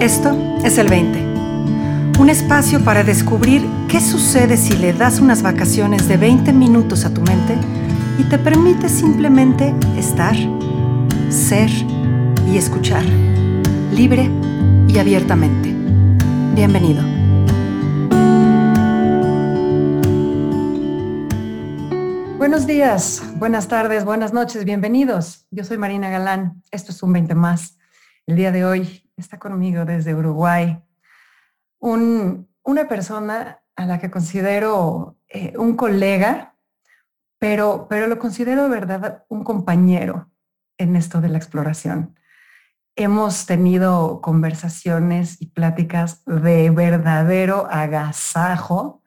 Esto 0.00 0.34
es 0.64 0.78
el 0.78 0.88
20. 0.88 2.18
Un 2.18 2.30
espacio 2.30 2.82
para 2.82 3.04
descubrir 3.04 3.62
qué 3.86 4.00
sucede 4.00 4.56
si 4.56 4.74
le 4.78 4.94
das 4.94 5.20
unas 5.20 5.42
vacaciones 5.42 6.08
de 6.08 6.16
20 6.16 6.54
minutos 6.54 7.04
a 7.04 7.12
tu 7.12 7.20
mente 7.20 7.54
y 8.18 8.24
te 8.24 8.38
permite 8.38 8.88
simplemente 8.88 9.74
estar, 9.98 10.34
ser 11.28 11.68
y 12.50 12.56
escuchar, 12.56 13.04
libre 13.92 14.30
y 14.88 14.98
abiertamente. 14.98 15.68
Bienvenido. 16.54 17.02
Buenos 22.38 22.66
días, 22.66 23.22
buenas 23.36 23.68
tardes, 23.68 24.06
buenas 24.06 24.32
noches, 24.32 24.64
bienvenidos. 24.64 25.46
Yo 25.50 25.62
soy 25.62 25.76
Marina 25.76 26.08
Galán, 26.08 26.62
esto 26.70 26.90
es 26.90 27.02
un 27.02 27.12
20 27.12 27.34
más. 27.34 27.76
El 28.26 28.36
día 28.36 28.50
de 28.50 28.64
hoy 28.64 29.09
está 29.20 29.38
conmigo 29.38 29.84
desde 29.84 30.14
Uruguay, 30.14 30.82
una 31.80 32.88
persona 32.88 33.62
a 33.76 33.86
la 33.86 33.98
que 33.98 34.10
considero 34.10 35.18
eh, 35.28 35.54
un 35.56 35.76
colega, 35.76 36.56
pero, 37.38 37.86
pero 37.88 38.06
lo 38.06 38.18
considero 38.18 38.64
de 38.64 38.68
verdad 38.68 39.24
un 39.28 39.44
compañero 39.44 40.30
en 40.76 40.96
esto 40.96 41.20
de 41.20 41.28
la 41.28 41.38
exploración. 41.38 42.18
Hemos 42.96 43.46
tenido 43.46 44.20
conversaciones 44.20 45.40
y 45.40 45.46
pláticas 45.46 46.24
de 46.26 46.70
verdadero 46.70 47.66
agasajo, 47.70 49.02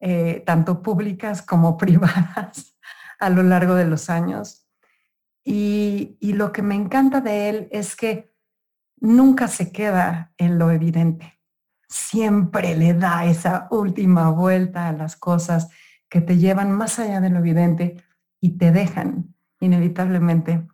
eh, 0.00 0.42
tanto 0.44 0.82
públicas 0.82 1.40
como 1.40 1.76
privadas, 1.78 2.76
a 3.18 3.30
lo 3.30 3.42
largo 3.42 3.74
de 3.74 3.86
los 3.86 4.10
años. 4.10 4.58
y 5.44 6.16
lo 6.34 6.52
que 6.52 6.62
me 6.62 6.74
encanta 6.74 7.20
de 7.20 7.48
él 7.48 7.68
es 7.72 7.96
que 7.96 8.31
nunca 9.02 9.48
se 9.48 9.72
queda 9.72 10.32
en 10.38 10.58
lo 10.58 10.70
evidente. 10.70 11.40
Siempre 11.88 12.76
le 12.76 12.94
da 12.94 13.26
esa 13.26 13.66
última 13.70 14.30
vuelta 14.30 14.88
a 14.88 14.92
las 14.92 15.16
cosas 15.16 15.70
que 16.08 16.20
te 16.20 16.38
llevan 16.38 16.70
más 16.70 16.98
allá 16.98 17.20
de 17.20 17.28
lo 17.28 17.40
evidente 17.40 18.02
y 18.40 18.56
te 18.56 18.70
dejan 18.70 19.34
inevitablemente 19.60 20.66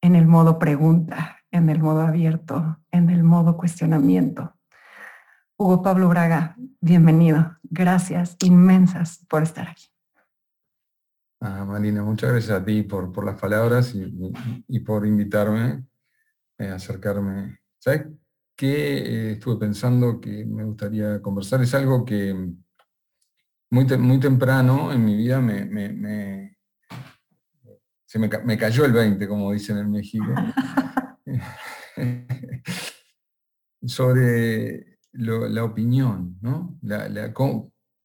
en 0.00 0.16
el 0.16 0.26
modo 0.26 0.58
pregunta, 0.58 1.38
en 1.50 1.70
el 1.70 1.78
modo 1.78 2.02
abierto, 2.02 2.80
en 2.90 3.10
el 3.10 3.22
modo 3.22 3.56
cuestionamiento. 3.56 4.56
Hugo 5.56 5.82
Pablo 5.82 6.08
Braga, 6.08 6.56
bienvenido. 6.80 7.58
Gracias 7.62 8.36
inmensas 8.42 9.24
por 9.28 9.44
estar 9.44 9.68
aquí. 9.68 9.86
Ah, 11.40 11.64
Marina, 11.64 12.02
muchas 12.02 12.30
gracias 12.30 12.60
a 12.60 12.64
ti 12.64 12.82
por, 12.82 13.12
por 13.12 13.24
las 13.24 13.40
palabras 13.40 13.94
y 13.94 14.80
por 14.80 15.06
invitarme 15.06 15.84
eh, 16.62 16.70
acercarme. 16.70 17.58
¿Sabes 17.78 18.06
qué 18.56 18.98
eh, 18.98 19.32
estuve 19.32 19.56
pensando 19.56 20.20
que 20.20 20.44
me 20.44 20.64
gustaría 20.64 21.20
conversar? 21.20 21.62
Es 21.62 21.74
algo 21.74 22.04
que 22.04 22.34
muy, 23.70 23.84
muy 23.98 24.20
temprano 24.20 24.92
en 24.92 25.04
mi 25.04 25.16
vida 25.16 25.40
me, 25.40 26.56
se 28.04 28.18
me, 28.18 28.58
cayó 28.58 28.84
el 28.84 28.92
20, 28.92 29.26
como 29.26 29.52
dicen 29.52 29.78
en 29.78 29.90
México, 29.90 30.26
sobre 33.86 34.98
la 35.12 35.64
opinión, 35.64 36.36
¿no? 36.42 36.78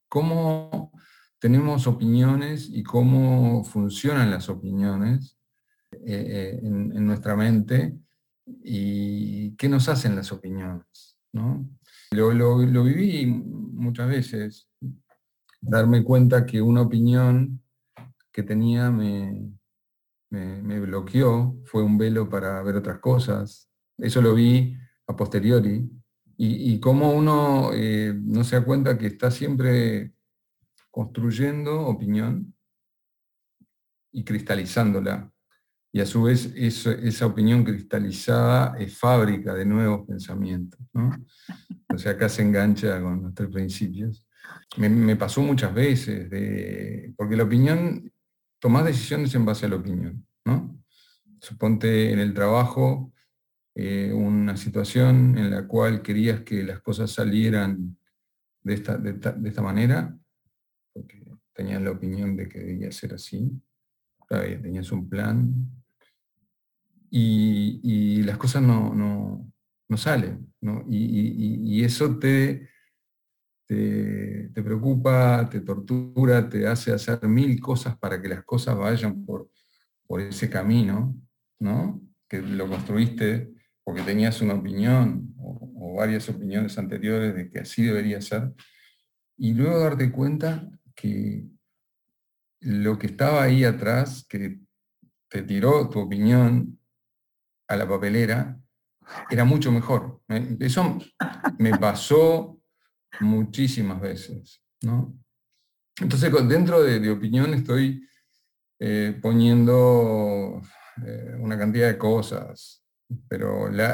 cómo, 0.07 0.91
tenemos 1.39 1.87
opiniones 1.87 2.69
y 2.71 2.83
cómo 2.83 3.63
funcionan 3.63 4.31
las 4.31 4.49
opiniones 4.49 5.37
eh, 5.91 6.59
en, 6.63 7.05
nuestra 7.05 7.35
mente 7.35 7.97
y 8.47 9.55
qué 9.55 9.67
nos 9.69 9.89
hacen 9.89 10.15
las 10.15 10.31
opiniones. 10.31 11.17
¿no? 11.33 11.69
Lo, 12.11 12.83
viví 12.83 13.25
muchas 13.25 14.07
veces, 14.07 14.69
darme 15.61 16.03
cuenta 16.03 16.45
que 16.45 16.61
una 16.61 16.81
opinión 16.81 17.61
que 18.31 18.43
tenía 18.43 18.89
me, 18.89 19.51
me, 20.29 20.79
bloqueó, 20.79 21.57
fue 21.65 21.83
un 21.83 21.97
velo 21.97 22.29
para 22.29 22.61
ver 22.63 22.75
otras 22.75 22.99
cosas. 22.99 23.69
Eso 23.97 24.21
lo 24.21 24.33
vi 24.33 24.77
a 25.07 25.15
posteriori. 25.15 25.89
Y, 26.39 26.73
y 26.73 26.79
cómo 26.79 27.11
uno 27.11 27.71
eh, 27.73 28.13
no 28.15 28.43
se 28.43 28.57
da 28.57 28.65
cuenta 28.65 28.97
que 28.97 29.07
está 29.07 29.31
siempre 29.31 30.13
construyendo 30.91 31.81
opinión 31.81 32.53
y 34.11 34.23
cristalizándola 34.23 35.31
y 35.97 35.99
a 35.99 36.05
su 36.05 36.21
vez 36.21 36.53
esa 36.55 37.25
opinión 37.25 37.63
cristalizada 37.63 38.77
es 38.77 38.95
fábrica 38.95 39.55
de 39.55 39.65
nuevos 39.65 40.05
pensamientos. 40.07 40.79
O 41.91 41.97
sea, 41.97 42.11
acá 42.11 42.29
se 42.29 42.43
engancha 42.43 43.01
con 43.01 43.23
los 43.23 43.33
tres 43.33 43.49
principios. 43.49 44.23
Me, 44.77 45.15
pasó 45.15 45.41
muchas 45.41 45.73
veces, 45.73 46.29
porque 47.17 47.35
la 47.35 47.45
opinión, 47.45 48.13
tomás 48.59 48.85
decisiones 48.85 49.33
en 49.33 49.43
base 49.43 49.65
a 49.65 49.69
la 49.69 49.77
opinión. 49.77 50.23
¿no? 50.45 50.79
Suponte 51.41 52.11
en 52.11 52.19
el 52.19 52.31
trabajo 52.31 53.11
eh, 53.73 54.13
una 54.13 54.55
situación 54.55 55.35
en 55.35 55.49
la 55.49 55.65
cual 55.65 56.03
querías 56.03 56.41
que 56.41 56.61
las 56.61 56.79
cosas 56.81 57.09
salieran 57.09 57.97
de 58.61 58.73
esta, 58.75 58.97
de 58.99 59.49
esta 59.49 59.61
manera, 59.63 60.15
porque 60.93 61.25
tenías 61.53 61.81
la 61.81 61.89
opinión 61.89 62.37
de 62.37 62.47
que 62.47 62.59
debía 62.59 62.91
ser 62.91 63.15
así, 63.15 63.51
tenías 64.29 64.91
un 64.91 65.09
plan, 65.09 65.71
y, 67.09 68.23
las 68.23 68.37
cosas 68.37 68.61
no, 68.61 69.51
salen. 69.95 70.53
Y, 70.89 71.83
eso 71.83 72.17
te, 72.17 72.69
te, 73.65 74.51
preocupa, 74.53 75.47
te 75.49 75.61
tortura, 75.61 76.49
te 76.49 76.67
hace 76.67 76.91
hacer 76.91 77.27
mil 77.27 77.59
cosas 77.59 77.97
para 77.97 78.21
que 78.21 78.29
las 78.29 78.43
cosas 78.43 78.77
vayan 78.77 79.25
por, 79.25 79.49
por 80.05 80.21
ese 80.21 80.49
camino, 80.49 81.15
¿no? 81.59 82.01
que 82.27 82.41
lo 82.41 82.67
construiste 82.67 83.53
porque 83.83 84.01
tenías 84.01 84.41
una 84.41 84.55
opinión 84.55 85.33
o, 85.37 85.71
o 85.79 85.95
varias 85.95 86.27
opiniones 86.27 86.77
anteriores 86.77 87.33
de 87.33 87.49
que 87.49 87.59
así 87.59 87.83
debería 87.83 88.19
ser, 88.19 88.53
y 89.37 89.53
luego 89.53 89.79
darte 89.79 90.11
cuenta 90.11 90.69
que 90.93 91.45
lo 92.59 92.97
que 92.97 93.07
estaba 93.07 93.43
ahí 93.43 93.63
atrás, 93.63 94.25
que 94.27 94.59
te 95.29 95.43
tiró 95.43 95.89
tu 95.89 95.99
opinión, 95.99 96.79
a 97.67 97.75
la 97.75 97.87
papelera, 97.87 98.57
era 99.29 99.45
mucho 99.45 99.71
mejor. 99.71 100.21
Eso 100.59 100.97
me 101.57 101.77
pasó 101.77 102.59
muchísimas 103.19 103.99
veces. 104.01 104.61
Entonces, 105.99 106.31
dentro 106.47 106.83
de, 106.83 107.09
opinión 107.09 107.53
estoy 107.53 108.07
eh, 108.79 109.17
poniendo 109.21 110.61
eh, 111.05 111.35
una 111.39 111.57
cantidad 111.57 111.87
de 111.87 111.97
cosas, 111.97 112.83
pero 113.27 113.69
le, 113.69 113.85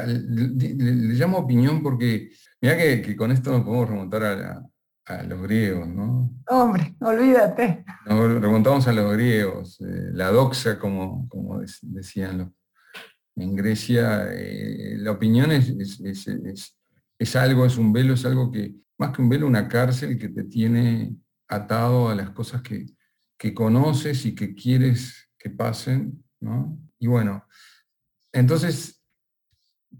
llamo 1.14 1.38
opinión 1.38 1.82
porque, 1.82 2.30
mira 2.60 2.76
que, 2.76 3.16
con 3.16 3.30
esto 3.30 3.50
nos 3.50 3.62
podemos 3.62 3.88
remontar 3.88 4.24
a, 4.24 4.70
los 5.28 5.42
griegos, 5.42 5.86
¿no? 5.86 6.30
Hombre, 6.48 6.94
olvídate. 7.00 7.84
Nos 8.06 8.40
remontamos 8.40 8.88
a 8.88 8.92
los 8.92 9.12
griegos, 9.12 9.78
eh, 9.82 10.10
la 10.12 10.30
doxa, 10.30 10.78
como, 10.78 11.28
como 11.28 11.60
decían 11.82 12.38
los 12.38 12.48
en 13.36 13.56
Grecia 13.56 14.32
eh, 14.32 14.96
la 14.98 15.12
opinión 15.12 15.50
es, 15.52 15.74
es, 17.18 17.36
algo, 17.36 17.66
es 17.66 17.76
un 17.76 17.92
velo, 17.92 18.14
es 18.14 18.24
algo 18.24 18.50
que, 18.50 18.74
más 18.98 19.14
que 19.14 19.22
un 19.22 19.28
velo, 19.28 19.46
una 19.46 19.68
cárcel 19.68 20.18
que 20.18 20.28
te 20.28 20.44
tiene 20.44 21.16
atado 21.48 22.08
a 22.08 22.14
las 22.14 22.30
cosas 22.30 22.62
que, 22.62 22.86
conoces 23.52 24.24
y 24.24 24.34
que 24.34 24.54
quieres 24.54 25.28
que 25.36 25.50
pasen, 25.50 26.24
Y 26.98 27.06
bueno, 27.06 27.44
entonces, 28.32 29.04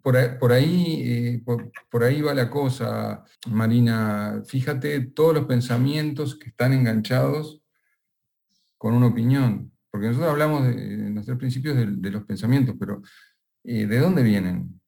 por 0.01 0.17
ahí, 0.17 1.03
eh, 1.05 1.45
por 1.91 2.05
ahí, 2.05 2.23
va 2.23 2.33
la 2.33 2.49
cosa, 2.49 3.23
Marina. 3.49 4.43
Fíjate 4.47 4.99
todos 5.09 5.35
los 5.35 5.45
pensamientos 5.45 6.39
que 6.39 6.49
están 6.49 6.73
enganchados 6.73 7.63
con 8.79 8.95
una 8.95 9.09
opinión. 9.09 9.74
Porque 9.95 10.09
nosotros 10.09 10.33
hablamos 10.33 10.65
de, 10.65 10.75
nuestros 11.11 11.39
principios 11.39 11.77
de, 11.77 12.11
los 12.11 12.25
pensamientos, 12.25 12.75
pero 12.81 13.01
eh, 13.63 13.87
¿de 13.87 13.99
dónde 14.01 14.25
vienen? 14.25 14.81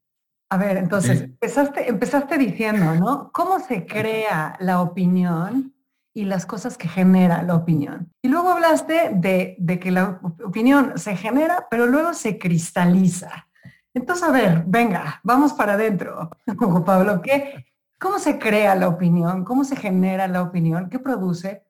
A 0.51 0.57
ver, 0.57 0.79
entonces, 0.79 1.21
empezaste, 1.21 1.89
empezaste 1.89 2.37
diciendo, 2.37 2.93
¿no? 2.97 3.31
¿Cómo 3.33 3.61
se 3.61 3.87
crea 3.87 4.57
la 4.59 4.81
opinión 4.81 5.73
y 6.13 6.25
las 6.25 6.45
cosas 6.45 6.77
que 6.77 6.89
genera 6.89 7.45
la 7.45 7.55
opinión? 7.55 8.13
Y 8.21 8.27
luego 8.27 8.51
hablaste 8.51 9.13
de, 9.15 9.79
que 9.81 9.93
la 9.93 10.21
opinión 10.45 10.99
se 10.99 11.15
genera, 11.15 11.69
pero 11.71 11.87
luego 11.87 12.13
se 12.13 12.37
cristaliza. 12.37 13.47
Entonces, 13.95 14.25
a 14.25 14.33
ver, 14.33 14.65
venga, 14.67 15.21
vamos 15.23 15.53
para 15.53 15.75
adentro, 15.75 16.31
Pablo. 16.85 17.23
¿qué, 17.23 17.65
¿Cómo 18.01 18.19
se 18.19 18.41
crea 18.41 18.75
la 18.75 18.89
opinión? 18.89 19.45
¿Cómo 19.45 19.63
se 19.63 19.77
genera 19.77 20.27
la 20.27 20.43
opinión? 20.43 20.91
¿Qué 20.91 20.99
produce? 20.99 21.63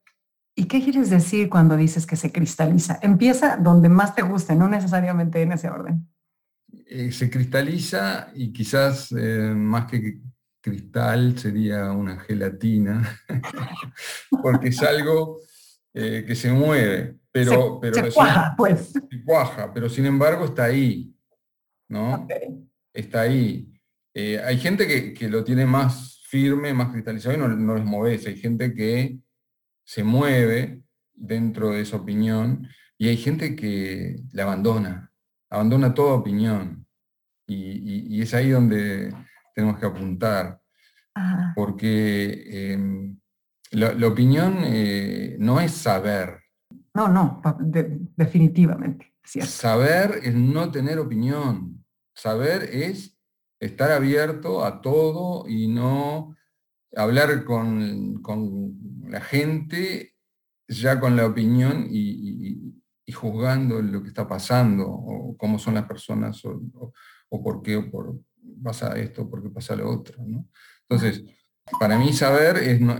¿Y 0.59 0.65
qué 0.65 0.83
quieres 0.83 1.11
decir 1.11 1.51
cuando 1.51 1.77
dices 1.77 2.07
que 2.07 2.17
se 2.17 2.33
cristaliza? 2.33 2.99
Empieza 3.03 3.59
donde 3.59 3.91
más 3.91 4.15
te 4.15 4.23
guste, 4.23 4.55
no 4.55 4.69
necesariamente 4.69 5.43
en 5.43 5.53
ese 5.53 5.69
orden. 5.69 6.09
eh, 6.87 7.13
se 7.13 7.29
cristaliza 7.29 8.31
y 8.35 8.55
quizás 8.55 9.13
eh, 9.13 9.53
más 9.55 9.85
que 9.85 10.19
cristal 10.63 11.39
sería 11.39 11.93
una 11.93 12.19
gelatina, 12.21 13.21
porque 14.43 14.69
es 14.69 14.83
algo 14.83 15.41
que 15.93 16.35
se 16.35 16.53
mueve, 16.53 17.17
pero, 17.33 17.81
pero 17.81 17.95
se 17.95 18.13
cuaja, 18.13 18.55
pues. 18.55 18.93
Se 18.93 19.25
cuaja, 19.25 19.73
pero 19.73 19.89
sin 19.89 20.05
embargo 20.05 20.45
está 20.45 20.65
ahí, 20.65 21.15
¿no? 21.89 22.27
Está 22.93 23.23
ahí. 23.23 23.73
hay 24.15 24.59
gente 24.59 25.15
que, 25.15 25.29
lo 25.31 25.43
tiene 25.43 25.65
más 25.65 26.21
firme, 26.29 26.75
más 26.75 26.93
cristalizado 26.93 27.35
y 27.35 27.39
no, 27.39 27.49
no 27.49 27.77
les 27.77 27.85
mueve. 27.85 28.21
Hay 28.27 28.37
gente 28.37 28.75
que 28.75 29.19
se 29.87 30.05
mueve 30.05 30.83
dentro 31.15 31.71
de 31.71 31.81
esa 31.81 31.97
opinión 31.97 32.69
y 32.99 33.09
hay 33.09 33.17
gente 33.17 33.57
que 33.57 34.21
la 34.33 34.43
abandona, 34.43 35.13
abandona 35.49 35.95
toda 35.95 36.15
opinión. 36.15 36.87
Y, 37.49 38.21
es 38.21 38.35
ahí 38.35 38.51
donde 38.51 39.15
tenemos 39.55 39.79
que 39.79 39.87
apuntar, 39.87 40.61
porque 41.55 42.73
em, 42.73 43.17
la, 43.71 44.07
opinión 44.07 44.59
eh, 44.65 45.37
no 45.39 45.61
es 45.61 45.73
saber. 45.73 46.41
No, 46.93 47.09
no, 47.09 47.41
definitivamente. 48.17 49.15
Saber 49.23 50.21
es 50.23 50.35
no 50.35 50.71
tener 50.73 50.99
opinión. 50.99 51.85
Saber 52.15 52.65
es 52.65 53.17
estar 53.61 53.93
abierto 53.93 54.65
a 54.65 54.81
todo 54.81 55.49
y 55.49 55.69
no 55.69 56.37
hablar 56.97 57.45
con, 57.45 58.23
la 59.09 59.21
gente 59.21 60.15
ya 60.69 60.99
con 60.99 61.15
la 61.15 61.27
opinión 61.27 61.87
y, 61.89 62.75
juzgando 63.13 63.81
lo 63.81 64.03
que 64.03 64.09
está 64.09 64.27
pasando, 64.27 64.85
o 64.89 65.37
cómo 65.37 65.59
son 65.61 65.75
las 65.75 65.85
personas, 65.85 66.43
o, 66.45 66.63
por 67.43 67.63
qué 67.63 67.81
por, 67.81 68.19
pasa 68.63 68.99
esto, 68.99 69.31
por 69.31 69.43
qué 69.43 69.51
pasa 69.51 69.77
lo 69.77 69.89
otro. 69.89 70.19
Entonces, 70.89 71.23
para 71.79 71.99
mí 71.99 72.13
saber 72.13 72.57
es 72.57 72.81
no, 72.81 72.99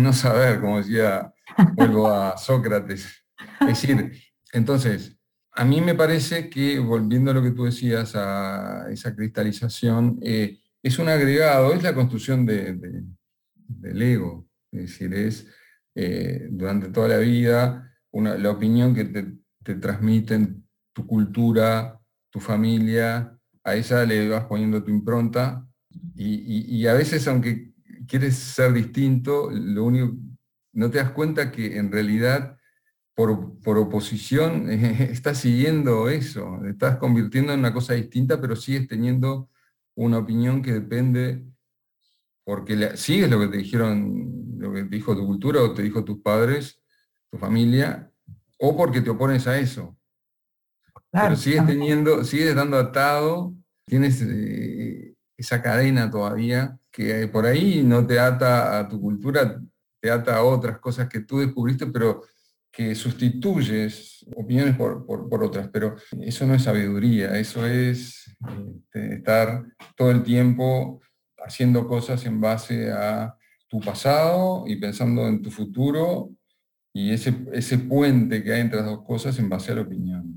no 0.00 0.12
saber, 0.12 0.60
como 0.60 0.78
decía, 0.78 1.32
vuelvo 1.74 2.08
a 2.08 2.36
Sócrates. 2.36 3.24
Es 3.60 3.66
decir, 3.66 4.12
entonces, 4.52 5.16
a 5.52 5.64
mí 5.64 5.80
me 5.80 5.94
parece 5.94 6.50
que, 6.50 6.78
volviendo 6.78 7.30
a 7.30 7.34
lo 7.34 7.42
que 7.42 7.52
tú 7.52 7.64
decías, 7.64 8.14
a 8.16 8.86
esa 8.90 9.14
cristalización, 9.14 10.18
eh, 10.22 10.58
es 10.86 11.00
un 11.00 11.08
agregado, 11.08 11.74
es 11.74 11.82
la 11.82 11.94
construcción 11.94 12.46
del 12.46 14.02
ego, 14.02 14.46
es 14.70 14.82
decir, 14.82 15.12
es 15.14 15.48
eh, 15.96 16.46
durante 16.48 16.90
toda 16.90 17.08
la 17.08 17.18
vida 17.18 17.92
la 18.12 18.50
opinión 18.50 18.94
que 18.94 19.04
te, 19.04 19.74
transmiten 19.74 20.64
tu 20.92 21.04
cultura, 21.04 22.00
tu 22.30 22.38
familia, 22.38 23.36
a 23.64 23.74
esa 23.74 24.06
le 24.06 24.28
vas 24.28 24.44
poniendo 24.44 24.84
tu 24.84 24.92
impronta 24.92 25.66
y, 26.14 26.86
a 26.86 26.94
veces 26.94 27.26
aunque 27.26 27.72
quieres 28.06 28.36
ser 28.36 28.72
distinto, 28.72 29.50
lo 29.50 29.84
único, 29.84 30.14
no 30.72 30.88
te 30.88 30.98
das 30.98 31.10
cuenta 31.10 31.50
que 31.50 31.78
en 31.78 31.90
realidad 31.90 32.56
por, 33.12 33.58
por 33.58 33.76
oposición 33.76 34.70
estás 34.70 35.38
siguiendo 35.38 36.08
eso, 36.08 36.64
estás 36.64 36.98
convirtiendo 36.98 37.52
en 37.52 37.58
una 37.58 37.74
cosa 37.74 37.94
distinta, 37.94 38.40
pero 38.40 38.54
sigues 38.54 38.86
teniendo 38.86 39.50
una 39.96 40.18
opinión 40.18 40.62
que 40.62 40.72
depende, 40.72 41.44
porque 42.44 42.96
sigues 42.96 43.28
lo 43.28 43.40
que 43.40 43.48
te 43.48 43.56
dijeron, 43.56 44.56
lo 44.58 44.72
que 44.72 44.84
te 44.84 44.96
dijo 44.96 45.16
tu 45.16 45.26
cultura 45.26 45.62
o 45.62 45.74
te 45.74 45.82
dijo 45.82 46.04
tus 46.04 46.20
padres, 46.20 46.80
tu 47.30 47.38
familia, 47.38 48.10
o 48.58 48.76
porque 48.76 49.00
te 49.00 49.10
opones 49.10 49.46
a 49.46 49.58
eso. 49.58 49.96
Pero 51.10 51.34
sigues 51.34 51.66
teniendo, 51.66 52.24
sigues 52.24 52.54
dando 52.54 52.76
atado, 52.76 53.54
tienes 53.86 54.22
eh, 54.22 55.14
esa 55.36 55.62
cadena 55.62 56.10
todavía 56.10 56.78
que 56.90 57.26
por 57.28 57.46
ahí 57.46 57.82
no 57.82 58.06
te 58.06 58.18
ata 58.18 58.78
a 58.78 58.88
tu 58.88 59.00
cultura, 59.00 59.60
te 60.00 60.10
ata 60.10 60.36
a 60.36 60.44
otras 60.44 60.78
cosas 60.78 61.08
que 61.08 61.20
tú 61.20 61.38
descubriste, 61.38 61.86
pero 61.86 62.22
que 62.72 62.94
sustituyes 62.94 64.26
opiniones 64.34 64.76
por, 64.76 65.06
por, 65.06 65.42
otras, 65.42 65.68
pero 65.68 65.96
eso 66.20 66.46
no 66.46 66.54
es 66.54 66.62
sabiduría, 66.62 67.38
eso 67.38 67.66
es 67.66 68.36
este, 68.38 69.14
estar 69.14 69.64
todo 69.96 70.10
el 70.10 70.22
tiempo 70.22 71.00
haciendo 71.44 71.86
cosas 71.88 72.24
en 72.26 72.40
base 72.40 72.92
a 72.92 73.36
tu 73.68 73.80
pasado 73.80 74.64
y 74.66 74.76
pensando 74.76 75.26
en 75.26 75.42
tu 75.42 75.50
futuro 75.50 76.30
y 76.92 77.12
ese, 77.12 77.34
ese 77.52 77.78
puente 77.78 78.42
que 78.42 78.52
hay 78.52 78.60
entre 78.60 78.80
las 78.80 78.86
dos 78.86 79.02
cosas 79.04 79.38
en 79.38 79.48
base 79.48 79.72
a 79.72 79.76
la 79.76 79.82
opinión. 79.82 80.34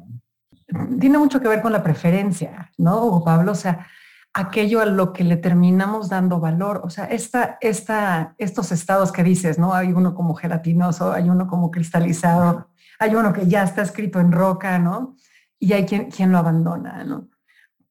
Tiene 0.99 1.17
mucho 1.17 1.39
que 1.39 1.47
ver 1.47 1.61
con 1.61 1.71
la 1.71 1.81
preferencia, 1.81 2.71
¿no, 2.77 3.23
Pablo? 3.23 3.53
O 3.53 3.55
sea, 3.55 3.87
aquello 4.33 4.81
a 4.81 4.85
lo 4.85 5.13
que 5.13 5.23
le 5.23 5.37
terminamos 5.37 6.09
dando 6.09 6.39
valor. 6.39 6.81
O 6.83 6.89
sea, 6.89 7.05
esta, 7.05 7.57
esta, 7.61 8.35
estos 8.37 8.71
estados 8.71 9.11
que 9.11 9.23
dices, 9.23 9.57
¿no? 9.57 9.73
Hay 9.73 9.91
uno 9.91 10.13
como 10.13 10.35
gelatinoso, 10.35 11.11
hay 11.11 11.29
uno 11.29 11.47
como 11.47 11.71
cristalizado, 11.71 12.69
hay 12.99 13.15
uno 13.15 13.33
que 13.33 13.47
ya 13.47 13.63
está 13.63 13.81
escrito 13.81 14.19
en 14.19 14.31
roca, 14.31 14.77
¿no? 14.79 15.15
Y 15.59 15.73
hay 15.73 15.85
quien, 15.85 16.11
quien 16.11 16.31
lo 16.31 16.37
abandona, 16.37 17.03
¿no? 17.03 17.29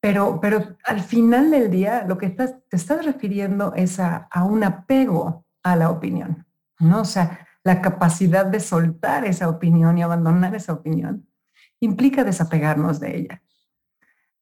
Pero, 0.00 0.40
pero 0.40 0.76
al 0.84 1.00
final 1.00 1.50
del 1.50 1.70
día 1.70 2.04
lo 2.06 2.18
que 2.18 2.30
te 2.30 2.54
estás 2.70 3.04
refiriendo 3.04 3.74
es 3.74 3.98
a, 3.98 4.28
a 4.30 4.44
un 4.44 4.62
apego 4.62 5.44
a 5.62 5.74
la 5.76 5.90
opinión, 5.90 6.46
¿no? 6.78 7.00
O 7.00 7.04
sea, 7.04 7.46
la 7.64 7.82
capacidad 7.82 8.46
de 8.46 8.60
soltar 8.60 9.24
esa 9.24 9.48
opinión 9.48 9.98
y 9.98 10.02
abandonar 10.02 10.54
esa 10.54 10.72
opinión 10.72 11.28
implica 11.80 12.24
desapegarnos 12.24 13.00
de 13.00 13.16
ella 13.16 13.42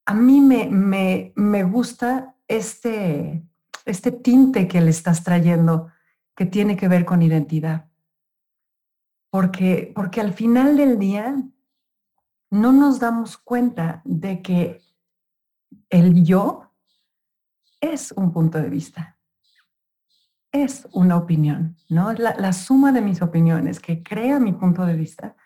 a 0.07 0.15
mí 0.15 0.41
me, 0.41 1.33
me, 1.35 1.65
gusta 1.65 2.37
este, 2.47 3.45
este 3.85 4.13
tinte 4.13 4.69
que 4.69 4.81
le 4.81 4.91
estás 4.91 5.25
trayendo 5.25 5.91
que 6.37 6.47
tiene 6.47 6.77
que 6.77 6.87
ver 6.87 7.05
con 7.05 7.23
identidad. 7.23 7.89
Porque, 9.31 9.93
porque 9.95 10.21
al 10.21 10.33
final 10.33 10.77
del 10.77 10.99
día 10.99 11.37
no 12.51 12.73
nos 12.73 13.01
damos 13.01 13.37
cuenta 13.37 14.01
de 14.05 14.43
que 14.43 14.81
el 15.91 16.25
yo 16.25 16.73
es 17.81 18.13
un 18.13 18.33
punto 18.33 18.59
de 18.59 18.69
vista, 18.69 19.19
es 20.53 20.89
una 20.93 21.17
opinión, 21.17 21.77
¿no? 21.89 22.13
La, 22.13 22.35
la 22.37 22.53
suma 22.53 22.93
de 22.93 23.03
mis 23.03 23.23
opiniones 23.23 23.81
que 23.81 24.03
crea 24.03 24.41
mi 24.41 24.53
punto 24.53 24.87
de 24.87 24.95
vista, 24.95 25.37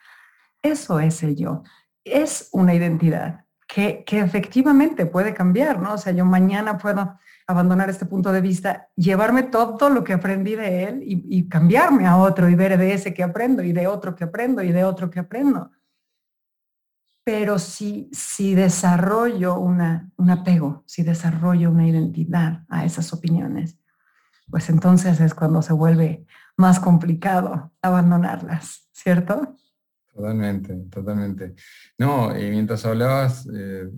eso 0.62 1.00
es 1.00 1.22
el 1.22 1.36
yo, 1.36 1.62
es 2.04 2.48
una 2.52 2.74
identidad 2.74 3.44
que, 3.72 4.04
efectivamente 4.10 5.06
puede 5.06 5.32
cambiar, 5.32 5.80
¿no? 5.80 5.94
O 5.94 5.98
sea, 5.98 6.12
yo 6.12 6.24
mañana 6.24 6.76
puedo 6.76 7.18
abandonar 7.46 7.88
este 7.88 8.06
punto 8.06 8.32
de 8.32 8.40
vista, 8.40 8.88
llevarme 8.96 9.44
todo 9.44 9.90
lo 9.90 10.04
que 10.04 10.12
aprendí 10.12 10.56
de 10.56 10.84
él 10.84 11.02
y, 11.04 11.48
cambiarme 11.48 12.06
a 12.06 12.16
otro 12.16 12.48
y 12.48 12.54
ver 12.54 12.76
de 12.78 12.92
ese 12.92 13.14
que 13.14 13.22
aprendo 13.22 13.62
y 13.62 13.72
de 13.72 13.86
otro 13.86 14.14
que 14.14 14.24
aprendo 14.24 14.62
y 14.62 14.72
de 14.72 14.84
otro 14.84 15.10
que 15.10 15.20
aprendo. 15.20 15.70
Pero 17.24 17.58
si, 17.58 18.08
si 18.12 18.54
desarrollo 18.54 19.58
una, 19.58 20.10
un 20.16 20.30
apego, 20.30 20.84
si 20.86 21.02
desarrollo 21.02 21.70
una 21.70 21.86
identidad 21.86 22.64
a 22.68 22.84
esas 22.84 23.12
opiniones, 23.12 23.78
pues 24.50 24.68
entonces 24.68 25.20
es 25.20 25.34
cuando 25.34 25.62
se 25.62 25.72
vuelve 25.72 26.26
más 26.56 26.80
complicado 26.80 27.72
abandonarlas, 27.80 28.88
¿cierto? 28.92 29.56
Totalmente, 30.12 30.74
totalmente. 30.90 31.54
No, 31.98 32.34
eh, 32.34 32.50
mientras 32.50 32.84
hablabas, 32.84 33.48
eh, 33.54 33.88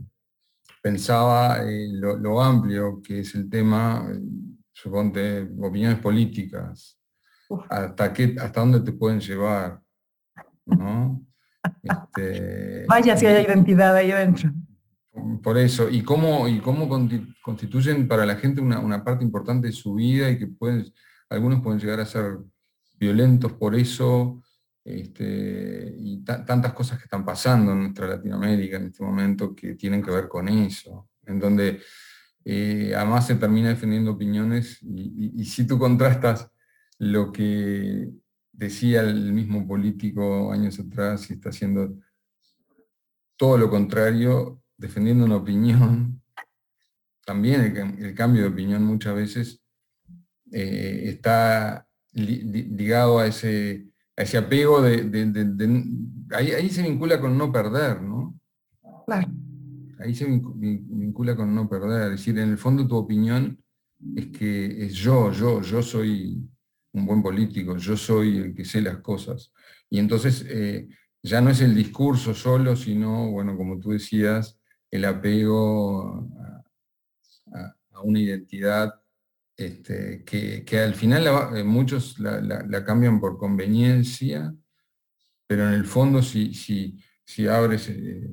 pensaba 0.83 1.63
en 1.63 2.01
lo, 2.01 2.43
amplio 2.43 3.01
que 3.03 3.21
es 3.21 3.35
el 3.35 3.49
tema, 3.49 4.07
suponte, 4.73 5.49
opiniones 5.61 5.99
políticas, 6.01 6.99
hasta, 7.69 8.13
qué, 8.13 8.37
hasta 8.39 8.61
dónde 8.61 8.81
te 8.81 8.93
pueden 8.93 9.21
llevar, 9.21 9.81
¿no? 10.67 11.25
Este, 12.17 12.85
Vaya 12.87 13.17
si 13.17 13.27
hay 13.27 13.45
identidad 13.45 13.95
ahí 13.95 14.11
adentro. 14.11 14.51
Por 15.43 15.59
eso, 15.59 15.91
y 15.91 16.03
cómo, 16.03 16.49
y 16.49 16.61
cómo 16.61 16.89
constituyen 17.43 18.09
para 18.09 18.25
la 18.25 18.37
gente 18.37 18.61
una, 18.61 18.81
una, 18.81 19.05
parte 19.05 19.25
importante 19.25 19.67
de 19.67 19.73
su 19.73 19.95
vida 19.95 20.31
y 20.31 20.39
que 20.39 20.47
pueden, 20.47 20.93
algunos 21.29 21.61
pueden 21.61 21.81
llegar 21.81 22.01
a 22.01 22.07
ser 22.07 22.39
violentos 22.99 23.53
por 23.53 23.75
eso, 23.75 24.43
este, 24.85 25.95
y 25.97 26.25
tantas 26.25 26.73
cosas 26.73 26.99
que 26.99 27.05
están 27.05 27.25
pasando 27.25 27.73
en 27.73 27.83
nuestra 27.83 28.09
Latinoamérica 28.09 28.79
en 28.79 28.87
este 28.87 29.05
momento 29.05 29.55
que 29.55 29.75
tienen 29.75 30.03
que 30.03 30.11
ver 30.11 30.29
con 30.29 30.49
eso, 30.49 31.09
en 31.27 31.39
donde 31.39 31.81
eh, 32.45 32.93
además 32.97 33.27
se 33.27 33.37
termina 33.37 33.69
defendiendo 33.69 34.13
opiniones 34.13 34.79
y, 34.83 35.45
si 35.45 35.67
tú 35.67 35.79
contrastas 35.79 36.51
lo 36.99 37.31
que 37.31 38.11
decía 38.51 39.01
el 39.03 39.33
mismo 39.33 39.67
político 39.67 40.53
años 40.53 40.79
atrás 40.81 41.31
y 41.31 41.35
está 41.35 41.51
haciendo 41.51 41.95
todo 43.43 43.59
lo 43.59 43.69
contrario, 43.69 44.63
defendiendo 44.77 45.25
una 45.25 45.35
opinión, 45.35 46.23
también 47.27 47.97
el, 47.99 48.15
cambio 48.15 48.43
de 48.43 48.49
opinión 48.51 48.85
muchas 48.85 49.17
veces 49.17 49.61
eh, 50.53 51.07
está 51.07 51.89
ligado 52.13 53.19
a 53.19 53.27
ese 53.27 53.89
ese 54.15 54.39
apego 54.39 54.81
de, 54.81 55.01
ahí, 56.31 56.71
se 56.71 56.83
vincula 56.83 57.21
con 57.21 57.37
no 57.37 57.51
perder, 57.51 58.01
¿no? 58.01 58.39
Claro. 59.07 59.27
ahí 59.99 60.15
se 60.15 60.25
vincula 60.25 61.35
con 61.35 61.53
no 61.53 61.69
perder, 61.69 62.13
es 62.13 62.21
decir, 62.21 62.39
en 62.39 62.51
el 62.51 62.59
fondo 62.59 62.87
tu 62.87 62.95
opinión 62.95 63.61
es 64.15 64.27
que 64.29 64.87
es 64.87 64.95
yo, 64.95 65.33
yo, 65.33 65.63
yo 65.63 65.83
soy 65.83 66.49
un 66.93 67.07
buen 67.07 67.25
político, 67.25 67.77
yo 67.77 67.97
soy 67.97 68.37
el 68.37 68.55
que 68.55 68.65
sé 68.65 68.81
las 68.83 68.99
cosas. 68.99 69.53
Y 69.91 69.99
entonces 69.99 70.47
eh, 70.49 70.89
ya 71.23 71.41
no 71.41 71.51
es 71.51 71.61
el 71.61 71.75
discurso 71.75 72.35
solo, 72.35 72.77
sino, 72.77 73.31
bueno, 73.31 73.57
como 73.57 73.79
tú 73.79 73.91
decías, 73.91 74.59
el 74.91 75.05
apego 75.05 76.29
a, 77.53 77.77
una 78.05 78.19
identidad 78.19 79.01
este, 79.57 80.25
que, 80.25 80.79
al 80.81 80.95
final 80.95 81.57
eh, 81.57 81.63
muchos 81.63 82.19
la, 82.19 82.85
cambian 82.85 83.21
por 83.21 83.39
conveniencia, 83.39 84.53
pero 85.47 85.69
en 85.69 85.75
el 85.75 85.85
fondo 85.85 86.21
si, 86.21 86.53
si, 86.55 86.99
si 87.25 87.47
abres, 87.47 87.89
eh, 87.89 88.29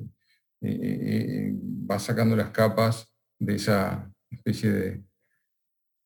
eh, 0.62 1.52
vas 1.54 2.02
sacando 2.02 2.34
las 2.34 2.50
capas 2.50 3.14
de 3.38 3.54
esa 3.54 4.12
especie 4.28 4.72
de, 4.72 5.04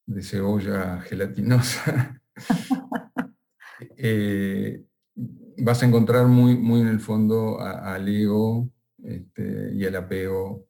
de 0.06 0.22
cebolla 0.22 1.00
gelatinosa, 1.00 2.20
vas 5.14 5.82
a 5.82 5.86
encontrar 5.86 6.26
muy, 6.26 6.56
muy 6.56 6.80
en 6.80 6.88
el 6.88 7.00
fondo 7.00 7.60
al 7.60 8.08
ego 8.08 8.70
este, 9.02 9.70
y 9.74 9.84
el 9.84 9.96
apego 9.96 10.66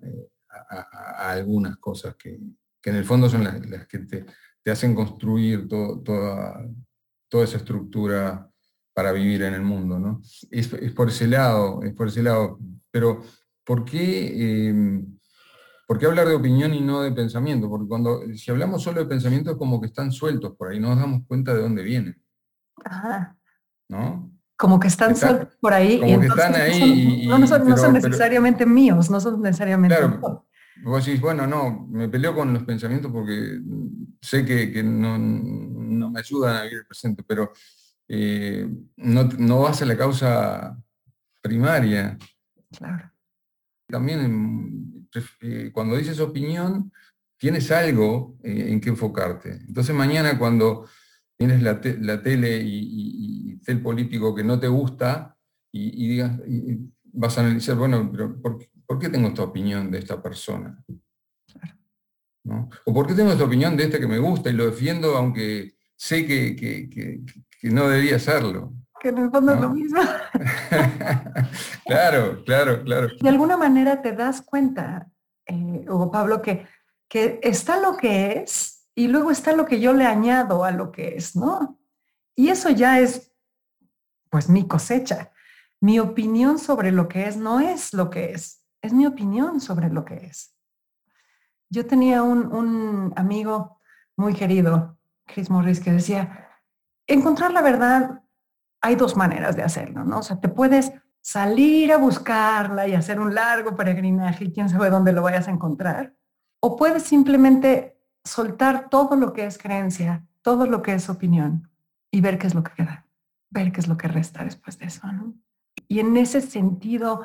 eh, 0.00 0.28
a, 0.70 1.30
algunas 1.30 1.76
cosas 1.78 2.16
que, 2.16 2.38
en 2.84 2.96
el 2.96 3.04
fondo 3.04 3.28
son 3.28 3.44
las, 3.44 3.86
que 3.86 3.98
te, 4.00 4.26
hacen 4.70 4.94
construir 4.94 5.68
toda, 5.68 6.66
toda 7.28 7.44
esa 7.44 7.56
estructura 7.56 8.48
para 8.94 9.12
vivir 9.12 9.42
en 9.42 9.54
el 9.54 9.62
mundo. 9.62 9.98
¿no? 9.98 10.20
Es, 10.50 10.68
por 10.94 11.08
ese 11.08 11.26
lado, 11.26 11.82
es 11.82 11.94
por 11.94 12.08
ese 12.08 12.22
lado. 12.22 12.58
Pero, 12.90 13.22
¿por 13.64 13.84
qué, 13.84 14.68
em, 14.68 15.18
¿por 15.86 15.98
qué 15.98 16.06
hablar 16.06 16.28
de 16.28 16.34
opinión 16.34 16.74
y 16.74 16.80
no 16.80 17.02
de 17.02 17.12
pensamiento? 17.12 17.68
Porque 17.68 17.88
cuando, 17.88 18.20
si 18.34 18.50
hablamos 18.50 18.82
solo 18.82 19.00
de 19.00 19.06
pensamiento 19.06 19.52
es 19.52 19.56
como 19.56 19.80
que 19.80 19.86
están 19.86 20.12
sueltos 20.12 20.56
por 20.56 20.70
ahí, 20.70 20.80
no 20.80 20.88
nos 20.88 20.98
damos 20.98 21.26
cuenta 21.26 21.54
de 21.54 21.62
dónde 21.62 21.82
vienen. 21.82 22.22
¿No? 23.92 24.32
como 24.62 24.78
que 24.78 24.86
están 24.86 25.16
por 25.60 25.72
ahí. 25.72 26.00
y 26.04 26.12
están 26.12 26.54
ahí. 26.54 27.26
no, 27.26 27.44
son, 27.48 27.92
necesariamente 27.92 28.64
míos, 28.64 29.10
no 29.10 29.20
son 29.20 29.42
necesariamente. 29.42 29.96
Claro, 29.96 30.46
vos 30.84 31.04
decís, 31.04 31.20
bueno, 31.20 31.48
no, 31.48 31.88
me 31.90 32.08
peleo 32.08 32.32
con 32.32 32.54
los 32.54 32.62
pensamientos 32.62 33.10
porque 33.10 33.60
sé 34.20 34.44
que, 34.44 34.80
no, 34.84 35.18
me 35.18 36.20
ayudan 36.20 36.56
a 36.56 36.62
vivir 36.62 36.78
el 36.78 36.86
presente, 36.86 37.24
pero 37.26 37.52
eh, 38.06 38.68
no, 38.98 39.60
vas 39.62 39.82
a 39.82 39.86
la 39.86 39.96
causa 39.96 40.80
primaria. 41.40 42.16
Claro. 42.78 43.10
También 43.88 45.08
eh, 45.40 45.70
cuando 45.74 45.96
dices 45.96 46.20
opinión, 46.20 46.92
tienes 47.36 47.68
algo 47.72 48.36
eh, 48.44 48.66
en 48.68 48.80
que 48.80 48.90
enfocarte. 48.90 49.58
Entonces 49.66 49.92
mañana 49.92 50.38
cuando 50.38 50.86
tienes 51.46 51.62
la, 51.62 52.22
tele 52.22 52.62
y, 52.62 53.60
el 53.66 53.82
político 53.82 54.32
que 54.32 54.44
no 54.44 54.60
te 54.60 54.68
gusta 54.68 55.36
y, 55.72 56.08
digas, 56.08 56.38
vas 57.12 57.36
a 57.36 57.40
analizar, 57.40 57.74
bueno, 57.74 58.08
pero 58.12 58.40
¿por, 58.40 58.98
qué 59.00 59.08
tengo 59.08 59.28
esta 59.28 59.42
opinión 59.42 59.90
de 59.90 59.98
esta 59.98 60.22
persona? 60.22 60.80
¿O 62.84 62.94
por 62.94 63.08
qué 63.08 63.14
tengo 63.14 63.32
esta 63.32 63.44
opinión 63.44 63.76
de 63.76 63.84
este 63.84 63.98
que 63.98 64.06
me 64.06 64.18
gusta 64.18 64.50
y 64.50 64.52
lo 64.52 64.66
defiendo 64.66 65.16
aunque 65.16 65.74
sé 65.96 66.26
que, 66.26 67.20
no 67.62 67.88
debería 67.88 68.16
hacerlo? 68.16 68.72
Que 69.00 69.08
en 69.08 69.18
el 69.18 69.30
fondo 69.30 69.54
es 69.54 69.60
lo 69.60 69.70
mismo. 69.70 70.00
claro, 71.86 72.44
claro, 72.44 72.84
claro. 72.84 73.08
De 73.20 73.28
alguna 73.28 73.56
manera 73.56 74.00
te 74.00 74.12
das 74.12 74.42
cuenta, 74.42 75.08
eh, 75.46 75.84
Hugo 75.88 76.08
Pablo, 76.08 76.40
que, 76.40 76.66
que 77.08 77.40
está 77.42 77.80
lo 77.80 77.96
que 77.96 78.44
es 78.44 78.71
y 78.94 79.08
luego 79.08 79.30
está 79.30 79.52
lo 79.52 79.66
que 79.66 79.80
yo 79.80 79.92
le 79.92 80.06
añado 80.06 80.64
a 80.64 80.70
lo 80.70 80.92
que 80.92 81.16
es, 81.16 81.34
¿no? 81.34 81.78
Y 82.34 82.48
eso 82.48 82.70
ya 82.70 82.98
es, 83.00 83.32
pues, 84.30 84.48
mi 84.48 84.66
cosecha. 84.66 85.32
Mi 85.80 85.98
opinión 85.98 86.58
sobre 86.58 86.92
lo 86.92 87.08
que 87.08 87.26
es 87.26 87.36
no 87.36 87.60
es 87.60 87.92
lo 87.92 88.08
que 88.10 88.32
es, 88.32 88.64
es 88.82 88.92
mi 88.92 89.06
opinión 89.06 89.60
sobre 89.60 89.88
lo 89.90 90.04
que 90.04 90.14
es. 90.14 90.56
Yo 91.70 91.86
tenía 91.86 92.22
un, 92.22 93.12
amigo 93.16 93.80
muy 94.16 94.34
querido, 94.34 94.98
Chris 95.26 95.48
Morris, 95.48 95.80
que 95.80 95.92
decía, 95.92 96.50
encontrar 97.06 97.52
la 97.52 97.62
verdad, 97.62 98.22
hay 98.80 98.94
dos 98.94 99.16
maneras 99.16 99.56
de 99.56 99.62
hacerlo, 99.62 100.04
¿no? 100.04 100.18
O 100.18 100.22
sea, 100.22 100.38
te 100.38 100.48
puedes 100.48 100.92
salir 101.20 101.92
a 101.92 101.96
buscarla 101.96 102.86
y 102.86 102.94
hacer 102.94 103.18
un 103.18 103.34
largo 103.34 103.74
peregrinaje 103.74 104.44
y 104.44 104.52
quién 104.52 104.68
sabe 104.68 104.90
dónde 104.90 105.12
lo 105.12 105.22
vayas 105.22 105.48
a 105.48 105.52
encontrar. 105.52 106.14
O 106.60 106.76
puedes 106.76 107.04
simplemente 107.04 108.01
soltar 108.24 108.88
todo 108.88 109.16
lo 109.16 109.32
que 109.32 109.46
es 109.46 109.58
creencia, 109.58 110.26
todo 110.42 110.66
lo 110.66 110.82
que 110.82 110.94
es 110.94 111.08
opinión 111.08 111.70
y 112.10 112.20
ver 112.20 112.38
qué 112.38 112.46
es 112.46 112.54
lo 112.54 112.62
que 112.62 112.72
queda, 112.72 113.06
ver 113.50 113.72
qué 113.72 113.80
es 113.80 113.88
lo 113.88 113.96
que 113.96 114.08
resta 114.08 114.44
después 114.44 114.78
de 114.78 114.86
eso. 114.86 115.02
Y 115.88 116.00
en 116.00 116.16
ese 116.16 116.40
sentido, 116.40 117.22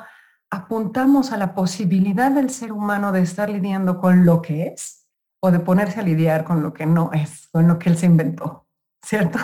apuntamos 0.50 1.32
a 1.32 1.36
la 1.36 1.54
posibilidad 1.54 2.30
del 2.30 2.50
ser 2.50 2.72
humano 2.72 3.12
de 3.12 3.22
estar 3.22 3.50
lidiando 3.50 3.98
con 3.98 4.24
lo 4.24 4.40
que 4.40 4.68
es 4.68 5.06
o 5.40 5.50
de 5.50 5.60
ponerse 5.60 6.00
a 6.00 6.02
lidiar 6.02 6.44
con 6.44 6.62
lo 6.62 6.72
que 6.72 6.86
no 6.86 7.10
es, 7.12 7.48
con 7.48 7.68
lo 7.68 7.78
que 7.78 7.90
él 7.90 7.96
se 7.96 8.06
inventó, 8.06 8.66
¿cierto? 9.04 9.38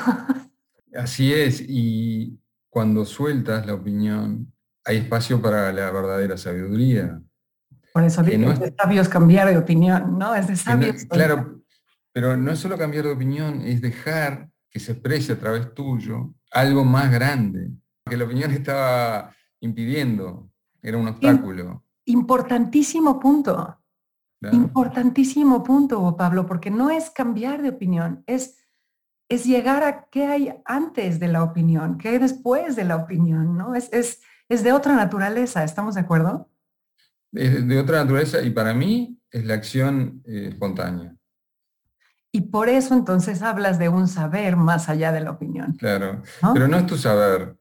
Así 0.97 1.33
es, 1.33 1.61
y 1.67 2.41
cuando 2.71 3.05
sueltas 3.05 3.67
la 3.67 3.75
opinión, 3.75 4.53
hay 4.85 4.99
espacio 4.99 5.41
para 5.41 5.73
la 5.73 5.91
verdadera 5.91 6.37
sabiduría, 6.37 7.21
por 7.95 8.03
eso 8.03 8.25
digo, 8.25 8.51
es 8.51 8.59
de 8.59 8.75
sabios 8.77 9.09
cambiar 9.09 9.47
de 9.47 9.57
opinión, 9.57 10.19
¿no? 10.19 10.35
Es 10.35 10.49
de 10.49 10.57
sabios. 10.57 11.05
claro, 11.05 11.63
pero 12.13 12.37
no 12.37 12.51
es 12.51 12.59
solo 12.59 12.77
cambiar 12.77 13.05
de 13.05 13.13
opinión, 13.13 13.61
es 13.63 13.81
dejar 13.81 14.51
que 14.69 14.81
se 14.81 14.93
exprese 14.93 15.35
a 15.35 15.39
través 15.39 15.73
tuyo 15.75 16.35
algo 16.51 16.85
más 16.85 17.13
grande, 17.13 17.71
que 18.05 18.17
la 18.17 18.25
opinión 18.25 18.51
estaba 18.51 19.33
impidiendo, 19.61 20.51
era 20.83 20.99
un 20.99 21.07
obstáculo. 21.07 21.85
Importantísimo 22.07 23.21
punto. 23.21 23.79
Importantísimo 24.51 25.63
punto, 25.63 26.17
Pablo, 26.17 26.47
porque 26.47 26.73
no 26.73 26.91
es 26.91 27.11
cambiar 27.11 27.63
de 27.63 27.69
opinión, 27.69 28.25
es, 28.27 28.59
es 29.29 29.45
llegar 29.47 29.85
a 29.85 30.07
qué 30.11 30.27
hay 30.27 30.53
antes 30.65 31.21
de 31.21 31.29
la 31.29 31.45
opinión, 31.45 31.97
qué 31.97 32.09
hay 32.09 32.19
después 32.19 32.75
de 32.75 32.85
la 32.87 32.97
opinión, 32.97 33.57
¿no? 33.57 33.77
Es, 33.77 33.89
es, 33.93 34.21
es 34.49 34.65
de 34.65 34.73
otra 34.73 34.97
naturaleza, 34.97 35.63
¿estamos 35.63 35.95
de 35.95 36.01
acuerdo? 36.01 36.51
Es 37.35 37.67
de 37.67 37.79
otra 37.79 37.99
naturaleza 37.99 38.43
y 38.43 38.51
para 38.51 38.75
mí 38.75 39.21
es 39.31 39.45
la 39.45 39.55
acción 39.55 40.23
eh, 40.25 40.49
espontánea. 40.51 41.15
Y 42.33 42.43
por 42.43 42.69
eso 42.69 42.95
entonces 42.95 43.43
hablas 43.43 43.79
de 43.79 43.89
un 43.89 44.09
saber 44.09 44.57
más 44.57 44.89
allá 44.89 45.13
de 45.13 45.21
la 45.21 45.31
opinión. 45.31 45.75
Claro, 45.75 46.23
pero 46.53 46.67
no 46.67 46.79
es 46.79 46.87
tu 46.87 46.97
saber, 46.97 47.57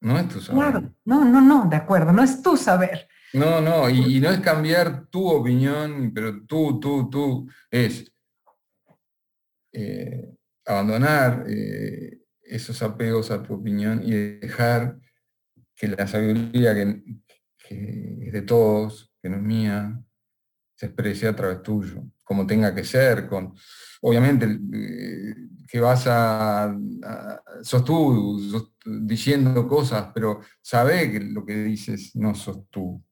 no 0.00 0.18
es 0.18 0.28
tu 0.28 0.40
saber. 0.40 0.62
Claro, 0.62 0.94
no, 1.04 1.24
no, 1.24 1.40
no, 1.40 1.68
de 1.68 1.76
acuerdo, 1.76 2.12
no 2.12 2.22
es 2.22 2.42
tu 2.42 2.56
saber. 2.56 3.08
No, 3.34 3.60
no, 3.60 3.90
y, 3.90 4.18
no 4.20 4.30
es 4.30 4.40
cambiar 4.40 5.06
tu 5.08 5.28
opinión, 5.28 6.12
pero 6.14 6.42
tú, 6.46 6.80
tú, 6.80 7.10
tú, 7.10 7.46
es 7.70 8.10
eh, 9.72 10.34
abandonar 10.64 11.44
eh, 11.46 12.22
esos 12.40 12.82
apegos 12.82 13.30
a 13.30 13.42
tu 13.42 13.52
opinión 13.52 14.00
y 14.02 14.12
dejar 14.12 14.98
que 15.74 15.88
la 15.88 16.06
sabiduría 16.06 16.74
que, 16.74 17.02
que 17.66 18.18
es 18.26 18.32
de 18.32 18.42
todos, 18.42 19.12
que 19.22 19.28
no 19.28 19.36
es 19.36 19.42
mía, 19.42 20.02
se 20.74 20.86
exprese 20.86 21.26
a 21.26 21.34
través 21.34 21.62
tuyo, 21.62 22.04
como 22.22 22.46
tenga 22.46 22.74
que 22.74 22.84
ser, 22.84 23.26
con, 23.26 23.54
obviamente 24.02 24.46
eh, 24.46 25.34
que 25.66 25.80
vas 25.80 26.06
a, 26.06 26.76
sos 27.62 27.84
tú 27.84 28.72
diciendo 28.84 29.66
cosas, 29.66 30.10
pero 30.14 30.40
sabe 30.60 31.10
que 31.10 31.20
lo 31.20 31.44
que 31.44 31.64
dices 31.64 32.14
no 32.14 32.34
sos 32.34 32.68
tú. 32.70 33.02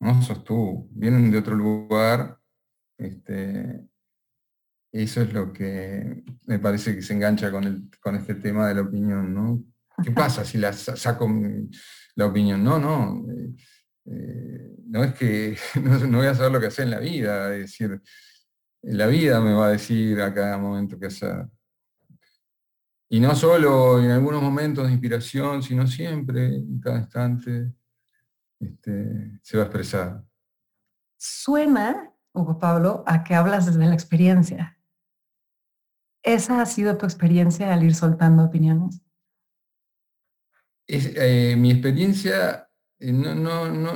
No 0.00 0.22
sos 0.22 0.44
tú, 0.44 0.88
vienen 0.92 1.30
de 1.30 1.38
otro 1.38 1.56
lugar. 1.56 2.38
Este, 2.96 3.84
eso 4.92 5.22
es 5.22 5.32
lo 5.32 5.52
que 5.52 6.24
me 6.46 6.58
parece 6.58 6.94
que 6.94 7.02
se 7.02 7.14
engancha 7.14 7.50
con, 7.50 7.90
con 8.00 8.14
este 8.14 8.36
tema 8.36 8.68
de 8.68 8.74
la 8.76 8.82
opinión, 8.82 9.34
¿no? 9.34 9.64
¿Qué 10.02 10.10
pasa 10.12 10.44
si 10.44 10.58
la 10.58 10.72
saco 10.72 11.28
la 12.14 12.26
opinión? 12.26 12.62
No, 12.62 12.78
no. 12.78 13.24
Eh, 13.30 13.54
eh, 14.06 14.76
no 14.86 15.04
es 15.04 15.14
que 15.14 15.56
no, 15.82 16.18
voy 16.18 16.26
a 16.26 16.34
saber 16.34 16.52
lo 16.52 16.60
que 16.60 16.66
hacer 16.66 16.84
en 16.84 16.90
la 16.92 17.00
vida, 17.00 17.54
es 17.54 17.62
decir, 17.62 18.00
la 18.82 19.06
vida 19.06 19.40
me 19.40 19.52
va 19.52 19.66
a 19.66 19.70
decir 19.70 20.20
a 20.20 20.32
cada 20.32 20.56
momento 20.56 20.98
qué 20.98 21.06
hacer. 21.06 21.46
Y 23.10 23.20
no 23.20 23.34
solo 23.34 24.02
en 24.02 24.10
algunos 24.10 24.42
momentos 24.42 24.86
de 24.86 24.92
inspiración, 24.92 25.62
sino 25.62 25.86
siempre, 25.86 26.56
en 26.56 26.78
cada 26.78 26.98
instante, 26.98 27.72
este, 28.60 29.40
se 29.42 29.56
va 29.56 29.64
a 29.64 29.66
expresar. 29.66 30.24
Suena, 31.16 32.12
Hugo 32.32 32.58
Pablo, 32.58 33.02
a 33.06 33.24
que 33.24 33.34
hablas 33.34 33.66
desde 33.66 33.86
la 33.86 33.94
experiencia. 33.94 34.78
¿Esa 36.22 36.60
ha 36.60 36.66
sido 36.66 36.98
tu 36.98 37.06
experiencia 37.06 37.72
al 37.72 37.82
ir 37.82 37.94
soltando 37.94 38.44
opiniones? 38.44 39.02
Eh, 40.90 41.54
mi 41.56 41.70
experiencia 41.70 42.66
eh, 42.98 43.12
no, 43.12 43.34
no, 43.34 43.68
no, 43.68 43.94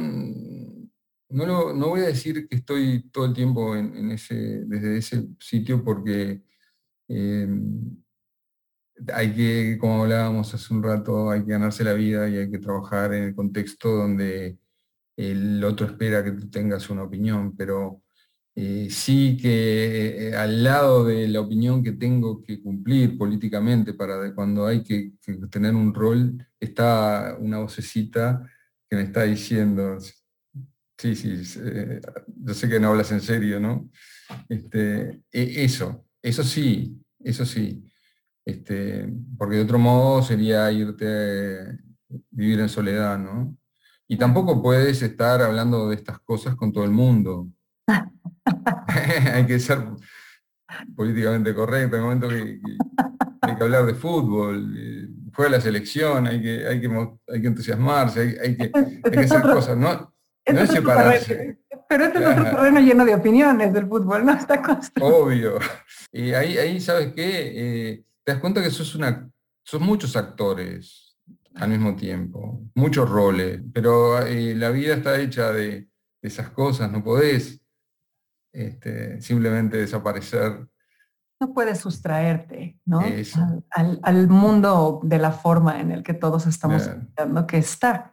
no, 1.30 1.72
no 1.72 1.88
voy 1.88 2.00
a 2.00 2.08
decir 2.08 2.46
que 2.46 2.56
estoy 2.56 3.08
todo 3.10 3.24
el 3.24 3.32
tiempo 3.32 3.74
en, 3.74 4.10
ese, 4.10 4.34
desde 4.66 4.98
ese 4.98 5.28
sitio 5.40 5.82
porque 5.82 6.42
eh, 7.08 7.48
hay 9.14 9.34
que, 9.34 9.78
como 9.80 10.02
hablábamos 10.02 10.52
hace 10.52 10.74
un 10.74 10.82
rato, 10.82 11.30
hay 11.30 11.44
que 11.44 11.52
ganarse 11.52 11.82
la 11.82 11.94
vida 11.94 12.28
y 12.28 12.36
hay 12.36 12.50
que 12.50 12.58
trabajar 12.58 13.14
en 13.14 13.24
el 13.24 13.34
contexto 13.34 13.88
donde 13.96 14.58
el 15.16 15.64
otro 15.64 15.86
espera 15.86 16.22
que 16.22 16.32
tú 16.32 16.50
tengas 16.50 16.90
una 16.90 17.04
opinión, 17.04 17.56
pero 17.56 18.02
eh, 18.54 18.88
sí 18.90 19.38
que 19.40 20.28
eh, 20.28 20.36
al 20.36 20.62
lado 20.62 21.04
de 21.04 21.26
la 21.26 21.40
opinión 21.40 21.82
que 21.82 21.92
tengo 21.92 22.42
que 22.42 22.60
cumplir 22.60 23.16
políticamente 23.16 23.94
para 23.94 24.34
cuando 24.34 24.66
hay 24.66 24.82
que, 24.82 25.12
tener 25.50 25.74
un 25.74 25.94
rol, 25.94 26.46
está 26.60 27.36
una 27.38 27.58
vocecita 27.58 28.46
que 28.90 28.96
me 28.96 29.02
está 29.04 29.22
diciendo, 29.22 29.98
sí, 30.98 31.16
sí, 31.16 31.42
eh, 31.64 32.00
yo 32.26 32.52
sé 32.52 32.68
que 32.68 32.78
no 32.78 32.88
hablas 32.88 33.10
en 33.12 33.22
serio, 33.22 33.58
¿no? 33.58 33.88
Este, 34.50 35.22
e, 35.32 35.64
eso, 35.64 36.04
eso 36.20 36.44
sí, 36.44 37.02
eso 37.20 37.46
sí. 37.46 37.88
Este, 38.44 39.08
porque 39.38 39.56
de 39.56 39.62
otro 39.62 39.78
modo 39.78 40.22
sería 40.22 40.70
irte, 40.72 41.78
vivir 42.30 42.60
en 42.60 42.68
soledad, 42.68 43.18
¿no? 43.18 43.56
Y 44.06 44.18
tampoco 44.18 44.60
puedes 44.62 45.00
estar 45.00 45.40
hablando 45.40 45.88
de 45.88 45.94
estas 45.96 46.18
cosas 46.20 46.54
con 46.54 46.70
todo 46.70 46.84
el 46.84 46.90
mundo. 46.90 47.48
hay 49.32 49.46
que 49.46 49.58
ser 49.58 49.78
políticamente 50.96 51.54
correcto, 51.54 51.96
en 51.96 52.02
el 52.02 52.04
momento 52.04 52.28
que, 52.28 52.60
hay 53.42 53.56
que 53.56 53.62
hablar 53.62 53.86
de 53.86 53.94
fútbol, 53.94 55.08
juega 55.34 55.52
la 55.52 55.60
selección, 55.60 56.26
hay 56.26 56.40
que, 56.40 56.66
hay 56.66 56.80
que, 56.80 57.08
hay 57.28 57.40
que 57.40 57.46
entusiasmarse, 57.46 58.38
hay, 58.42 58.56
que, 58.56 58.70
hacer 59.20 59.42
cosas, 59.42 59.76
no, 59.76 60.14
no 60.52 60.60
es 60.60 60.70
separarse. 60.70 61.58
Pero 61.88 62.04
este 62.04 62.18
es 62.20 62.26
otro 62.26 62.44
terreno 62.44 62.80
lleno 62.80 63.04
de 63.04 63.14
opiniones 63.14 63.72
del 63.72 63.86
fútbol, 63.86 64.24
¿no? 64.24 64.32
Está 64.32 64.62
construido. 64.62 65.14
Obvio. 65.14 65.58
Y 66.10 66.32
ahí, 66.32 66.56
ahí 66.56 66.80
¿sabes 66.80 67.12
qué? 67.12 67.52
Eh, 67.54 68.04
te 68.24 68.32
das 68.32 68.40
cuenta 68.40 68.62
que 68.62 68.70
sos, 68.70 68.94
una, 68.94 69.28
son 69.62 69.82
muchos 69.82 70.16
actores 70.16 71.18
al 71.54 71.70
mismo 71.70 71.94
tiempo, 71.94 72.62
muchos 72.74 73.08
roles, 73.08 73.60
pero 73.72 74.24
eh, 74.24 74.54
la 74.54 74.70
vida 74.70 74.94
está 74.94 75.20
hecha 75.20 75.52
de, 75.52 75.88
esas 76.22 76.50
cosas, 76.50 76.90
no 76.90 77.02
podés 77.02 77.61
este, 78.52 79.20
simplemente 79.20 79.78
desaparecer. 79.78 80.68
No 81.40 81.52
puedes 81.52 81.80
sustraerte 81.80 82.78
¿no? 82.84 83.00
Al, 83.70 84.28
mundo 84.28 85.00
de 85.02 85.18
la 85.18 85.32
forma 85.32 85.80
en 85.80 85.90
el 85.90 86.02
que 86.02 86.14
todos 86.14 86.46
estamos 86.46 86.88
viviendo, 86.88 87.46
que 87.46 87.58
está 87.58 88.12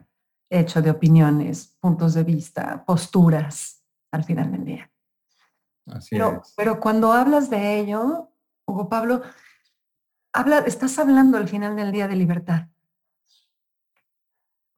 hecho 0.49 0.81
de 0.81 0.89
opiniones, 0.89 1.77
puntos 1.79 2.15
de 2.15 2.23
vista, 2.23 2.83
posturas 2.85 3.83
al 4.11 4.23
final 4.23 4.51
del 4.51 4.65
día. 4.65 4.91
Así 5.85 6.09
pero, 6.11 6.41
pero 6.55 6.79
cuando 6.79 7.13
hablas 7.13 7.49
de 7.49 7.79
ello, 7.79 8.31
Hugo 8.65 8.89
Pablo, 8.89 9.21
habla, 10.33 10.59
estás 10.59 10.97
hablando 10.97 11.37
al 11.37 11.47
final 11.47 11.75
del 11.75 11.91
día 11.91 12.07
de 12.07 12.15
libertad. 12.15 12.67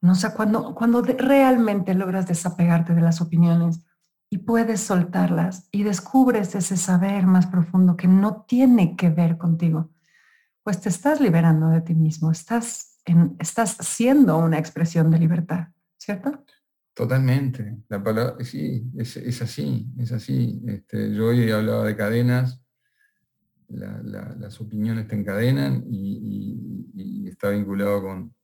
No 0.02 0.14
sé, 0.14 0.34
cuando, 0.34 0.74
cuando 0.74 1.00
realmente 1.00 1.94
logras 1.94 2.26
desapegarte 2.26 2.92
de 2.92 3.00
las 3.00 3.20
opiniones 3.20 3.86
y 4.32 4.38
puedes 4.38 4.80
soltarlas 4.80 5.68
y 5.72 5.82
descubres 5.82 6.54
ese 6.54 6.78
saber 6.78 7.26
más 7.26 7.46
profundo 7.46 7.98
que 7.98 8.08
no 8.08 8.46
tiene 8.48 8.96
que 8.96 9.10
ver 9.10 9.36
contigo, 9.36 9.92
pues 10.62 10.80
te 10.80 10.88
estás 10.88 11.20
liberando 11.20 11.68
de 11.68 11.82
ti 11.82 11.94
mismo, 11.94 12.30
estás, 12.30 12.98
en, 13.04 13.36
estás 13.38 13.76
siendo 13.80 14.38
una 14.38 14.58
expresión 14.58 15.10
de 15.10 15.18
libertad, 15.18 15.68
¿cierto? 15.98 16.46
Totalmente. 16.94 17.76
La 17.90 18.02
palabra, 18.02 18.42
sí, 18.42 18.90
es, 18.96 19.42
así, 19.42 19.92
es 19.98 20.12
así. 20.12 20.62
Este, 20.66 21.14
yo 21.14 21.26
hoy 21.26 21.50
hablaba 21.50 21.84
de 21.84 21.94
cadenas, 21.94 22.58
las 23.68 24.58
opiniones 24.62 25.08
te 25.08 25.14
encadenan 25.14 25.84
y 25.90 27.28
está 27.28 27.50
vinculado 27.50 28.00
con, 28.00 28.34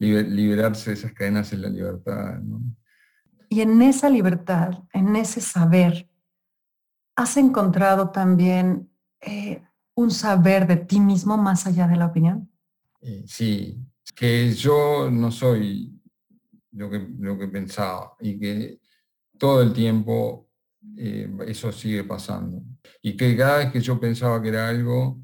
liberarse 0.00 0.90
de 0.90 0.94
esas 0.94 1.12
cadenas 1.12 1.50
en 1.54 1.62
la 1.62 1.68
libertad. 1.68 2.40
Y 3.52 3.62
en 3.62 3.82
esa 3.82 4.08
libertad, 4.08 4.84
en 4.92 5.16
ese 5.16 5.40
saber, 5.40 6.08
¿has 7.16 7.36
encontrado 7.36 8.10
también 8.10 8.88
eh, 9.20 9.60
un 9.96 10.12
saber 10.12 10.68
de 10.68 10.76
ti 10.76 11.00
mismo 11.00 11.36
más 11.36 11.66
allá 11.66 11.88
de 11.88 11.96
la 11.96 12.06
opinión? 12.06 12.48
Eh, 13.00 13.24
sí, 13.26 13.76
que 14.14 14.52
yo 14.52 15.10
no 15.10 15.32
soy 15.32 16.00
lo 16.70 16.88
que, 16.88 17.48
pensaba 17.48 18.14
y 18.20 18.38
que 18.38 18.80
todo 19.36 19.62
el 19.62 19.72
tiempo 19.72 20.48
eh, 20.96 21.28
eso 21.48 21.72
sigue 21.72 22.04
pasando. 22.04 22.62
Y 23.02 23.16
que 23.16 23.36
cada 23.36 23.58
vez 23.58 23.72
que 23.72 23.80
yo 23.80 23.98
pensaba 23.98 24.40
que 24.40 24.50
era 24.50 24.68
algo, 24.68 25.20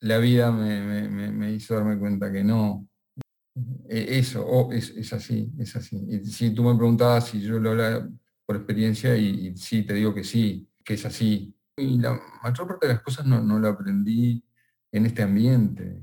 la 0.00 0.16
vida 0.16 0.50
me 0.50 1.52
hizo 1.52 1.74
darme 1.74 1.98
cuenta 1.98 2.32
que 2.32 2.42
no, 2.42 2.87
e, 3.88 4.18
eso, 4.18 4.70
es, 4.72 5.12
así, 5.12 5.52
es 5.58 5.76
así. 5.76 6.04
Y 6.08 6.24
si 6.26 6.50
tú 6.50 6.62
me 6.64 6.76
preguntabas 6.76 7.28
si 7.28 7.40
yo 7.40 7.58
lo 7.58 7.70
hablaba 7.70 8.08
por 8.44 8.56
experiencia, 8.56 9.16
y, 9.16 9.56
sí, 9.56 9.84
te 9.84 9.94
digo 9.94 10.14
que 10.14 10.24
sí, 10.24 10.68
que 10.84 10.94
es 10.94 11.04
así. 11.04 11.54
Y 11.76 11.98
la 11.98 12.18
mayor 12.42 12.66
parte 12.66 12.86
de 12.86 12.94
las 12.94 13.02
cosas 13.02 13.26
no, 13.26 13.58
lo 13.58 13.68
aprendí 13.68 14.44
en 14.92 15.06
este 15.06 15.22
ambiente. 15.22 16.02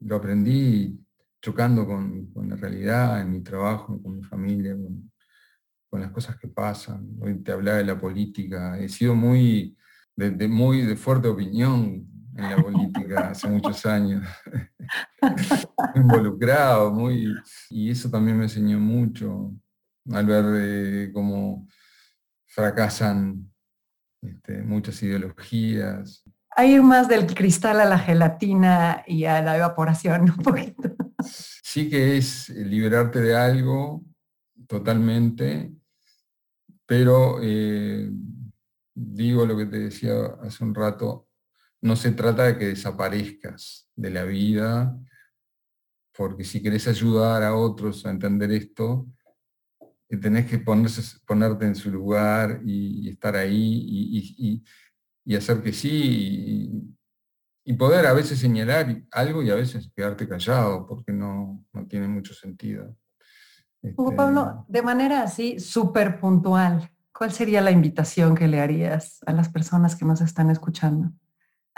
Lo 0.00 0.16
aprendí 0.16 0.98
chocando 1.40 1.86
con, 1.86 2.32
la 2.48 2.56
realidad, 2.56 3.20
en 3.20 3.30
mi 3.30 3.42
trabajo, 3.42 4.02
con 4.02 4.16
mi 4.16 4.22
familia, 4.22 4.74
con, 4.74 5.12
con, 5.88 6.00
las 6.00 6.10
cosas 6.10 6.36
que 6.36 6.48
pasan. 6.48 7.16
Hoy 7.20 7.42
te 7.42 7.52
hablaba 7.52 7.78
de 7.78 7.84
la 7.84 8.00
política. 8.00 8.78
He 8.78 8.88
sido 8.88 9.14
muy 9.14 9.76
de, 10.16 10.48
muy 10.48 10.82
de 10.82 10.96
fuerte 10.96 11.28
opinión 11.28 12.06
en 12.36 12.50
la 12.50 12.62
política 12.62 13.30
hace 13.30 13.48
muchos 13.48 13.84
años, 13.86 14.26
involucrado, 15.94 16.92
muy, 16.92 17.34
y 17.70 17.90
eso 17.90 18.10
también 18.10 18.38
me 18.38 18.44
enseñó 18.44 18.78
mucho 18.78 19.52
al 20.10 20.26
ver 20.26 20.44
eh, 20.56 21.10
cómo 21.12 21.68
fracasan 22.46 23.50
este, 24.22 24.62
muchas 24.62 25.02
ideologías. 25.02 26.24
Hay 26.56 26.80
más 26.80 27.08
del 27.08 27.26
cristal 27.26 27.80
a 27.80 27.84
la 27.84 27.98
gelatina 27.98 29.02
y 29.06 29.24
a 29.24 29.40
la 29.40 29.56
evaporación, 29.56 30.22
un 30.22 30.36
poquito. 30.36 30.90
Sí 31.22 31.88
que 31.88 32.16
es 32.16 32.48
liberarte 32.48 33.20
de 33.20 33.36
algo 33.36 34.02
totalmente, 34.66 35.72
pero 36.86 37.38
eh, 37.42 38.10
digo 38.94 39.46
lo 39.46 39.56
que 39.56 39.66
te 39.66 39.78
decía 39.78 40.12
hace 40.42 40.64
un 40.64 40.74
rato, 40.74 41.28
no 41.82 41.96
se 41.96 42.12
trata 42.12 42.44
de 42.44 42.58
que 42.58 42.66
desaparezcas 42.66 43.88
de 43.96 44.10
la 44.10 44.24
vida, 44.24 44.96
porque 46.16 46.44
si 46.44 46.62
querés 46.62 46.86
ayudar 46.88 47.42
a 47.42 47.54
otros 47.54 48.04
a 48.04 48.10
entender 48.10 48.52
esto, 48.52 49.06
eh, 50.08 50.16
tenés 50.16 50.46
que 50.46 50.58
ponerte 50.58 51.66
en 51.66 51.74
su 51.74 51.90
lugar 51.90 52.60
y, 52.64 53.08
estar 53.08 53.36
ahí 53.36 54.62
y, 55.24 55.36
hacer 55.36 55.62
que 55.62 55.72
sí, 55.72 56.92
y, 57.64 57.72
poder 57.74 58.04
a 58.06 58.12
veces 58.12 58.38
señalar 58.38 59.04
algo 59.12 59.42
y 59.42 59.50
a 59.50 59.54
veces 59.54 59.90
quedarte 59.94 60.28
callado, 60.28 60.86
porque 60.86 61.12
no, 61.12 61.64
tiene 61.88 62.08
mucho 62.08 62.34
sentido. 62.34 62.94
Hugo 63.96 64.14
Pablo, 64.14 64.64
este 64.66 64.72
de 64.72 64.82
manera 64.82 65.22
así 65.22 65.60
súper 65.60 66.20
puntual, 66.20 66.90
¿cuál 67.12 67.32
sería 67.32 67.62
la 67.62 67.70
invitación 67.70 68.34
que 68.34 68.48
le 68.48 68.60
harías 68.60 69.20
a 69.24 69.32
las 69.32 69.48
personas 69.48 69.96
que 69.96 70.04
nos 70.04 70.20
están 70.20 70.50
escuchando? 70.50 71.12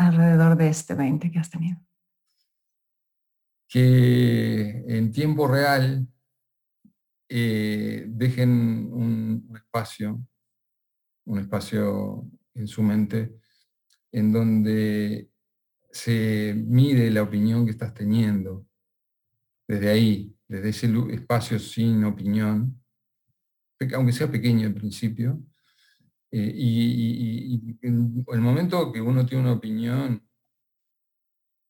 Alrededor 0.07 0.57
de 0.57 0.69
este 0.69 0.95
20 0.95 1.31
que 1.31 1.39
has 1.39 1.51
tenido? 1.51 1.79
Que 3.69 4.85
en 4.87 5.13
tiempo 5.13 5.49
real 5.49 6.07
eh, 7.29 8.05
dejen 8.09 8.93
un, 8.93 9.51
espacio, 9.55 10.23
un 11.25 11.39
espacio 11.39 12.31
en 12.55 12.67
su 12.67 12.83
mente, 12.83 13.35
en 14.13 14.33
donde 14.33 15.31
se 15.91 16.55
mire 16.55 17.11
la 17.11 17.23
opinión 17.23 17.65
que 17.65 17.71
estás 17.71 17.95
teniendo, 17.95 18.67
desde 19.67 19.91
ahí, 19.91 20.37
desde 20.47 20.69
ese 20.69 20.93
espacio 21.13 21.59
sin 21.59 22.05
opinión, 22.05 22.83
aunque 23.95 24.13
sea 24.13 24.31
pequeño 24.31 24.67
al 24.67 24.75
principio, 24.75 25.43
eh, 26.35 26.53
y, 26.55 27.77
en 27.83 28.25
el 28.27 28.41
momento 28.41 28.91
que 28.91 29.03
uno 29.03 29.27
tiene 29.27 29.45
una 29.45 29.53
opinión 29.53 30.27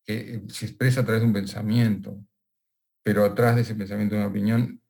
que 0.07 0.45
se 0.49 0.67
expresa 0.67 1.01
a 1.01 1.05
través 1.05 1.23
de 1.23 1.27
un 1.27 1.33
pensamiento, 1.33 2.25
pero 3.03 3.25
atrás 3.25 3.57
de 3.57 3.63
ese 3.63 3.75
pensamiento 3.75 4.15
una 4.15 4.29
opinión, 4.29 4.81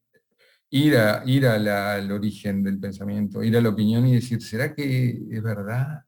ir, 0.69 0.99
a, 0.99 1.23
ir 1.25 1.47
al 1.47 2.13
origen 2.13 2.63
del 2.63 2.79
pensamiento, 2.79 3.43
ir 3.43 3.57
a 3.57 3.63
la 3.63 3.71
opinión 3.71 4.07
y 4.07 4.15
decir, 4.15 4.43
¿será 4.43 4.75
que 4.75 5.19
es 5.31 5.43
verdad? 5.43 6.05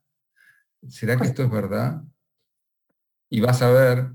¿Será 0.87 1.15
que 1.15 1.21
pues 1.21 1.31
esto 1.31 1.45
es 1.45 1.51
verdad? 1.51 2.03
Y 3.31 3.41
vas 3.41 3.63
a 3.63 3.71
ver 3.71 4.13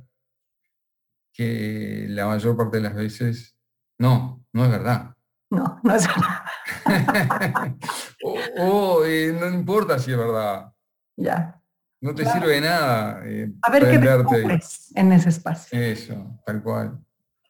que 1.34 2.06
la 2.10 2.28
mayor 2.28 2.56
parte 2.56 2.78
de 2.78 2.84
las 2.84 2.94
veces, 2.94 3.58
no, 3.98 4.46
no 4.54 4.66
es 4.66 4.72
verdad. 4.72 5.16
No, 5.50 5.80
no 5.84 5.96
es 5.96 6.06
verdad. 6.06 7.76
o, 8.23 9.03
eh, 9.05 9.36
no 9.39 9.47
importa 9.49 9.99
si 9.99 10.12
es 10.12 10.17
verdad. 10.17 10.73
Ya. 11.15 11.62
No 12.01 12.15
te 12.15 12.25
sirve 12.25 12.53
de 12.53 12.62
nada. 12.62 13.21
Eh, 13.25 13.51
a 13.62 13.71
ver 13.71 13.89
qué 13.89 14.60
en 14.95 15.12
ese 15.12 15.29
espacio. 15.29 15.79
Eso, 15.79 16.39
tal 16.45 16.63
cual. 16.63 16.99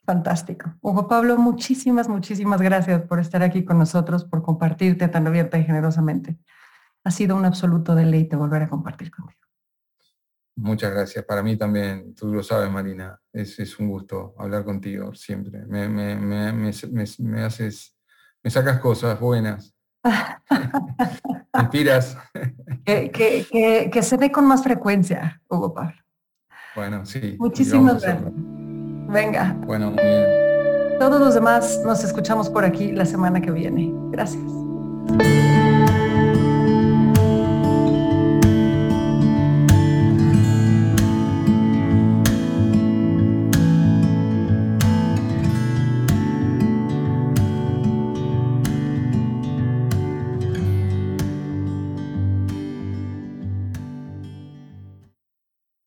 Fantástico. 0.05 0.73
Hugo 0.81 1.07
Pablo, 1.07 1.37
muchísimas, 1.37 2.09
muchísimas 2.09 2.59
gracias 2.61 3.03
por 3.03 3.19
estar 3.19 3.43
aquí 3.43 3.63
con 3.63 3.77
nosotros, 3.77 4.25
por 4.25 4.41
compartirte 4.41 5.07
tan 5.07 5.27
abierta 5.27 5.59
y 5.59 5.65
generosamente. 5.65 6.39
Ha 7.03 7.11
sido 7.11 7.35
un 7.35 7.45
absoluto 7.45 7.93
deleite 7.93 8.35
volver 8.35 8.63
a 8.63 8.69
compartir 8.69 9.11
contigo. 9.11 9.39
Muchas 10.55 10.91
gracias. 10.91 11.23
Para 11.25 11.43
mí 11.43 11.55
también, 11.55 12.15
tú 12.15 12.33
lo 12.33 12.41
sabes, 12.41 12.71
Marina, 12.71 13.21
es, 13.31 13.59
es 13.59 13.77
un 13.77 13.87
gusto 13.87 14.33
hablar 14.37 14.65
contigo 14.65 15.13
siempre. 15.13 15.65
Me, 15.67 15.87
me, 15.87 16.15
me, 16.15 16.51
me 16.53 17.41
haces, 17.43 17.97
me 18.43 18.49
sacas 18.49 18.79
cosas 18.79 19.19
buenas. 19.19 19.75
Que, 22.85 23.11
que, 23.11 23.89
que, 23.91 24.03
se 24.03 24.17
dé 24.17 24.31
con 24.31 24.45
más 24.45 24.63
frecuencia, 24.63 25.41
Hugo 25.49 25.73
Pablo. 25.73 25.95
Bueno, 26.75 27.05
sí. 27.05 27.35
Muchísimas 27.39 28.01
gracias. 28.01 28.31
Venga. 28.33 29.55
Bueno, 29.65 29.91
muy 29.91 30.03
bien. 30.03 30.25
Todos 30.99 31.19
los 31.19 31.33
demás 31.33 31.81
nos 31.85 32.03
escuchamos 32.03 32.49
por 32.49 32.65
aquí 32.65 32.91
la 32.91 33.05
semana 33.05 33.41
que 33.41 33.51
viene. 33.51 33.91
Gracias. 34.11 34.43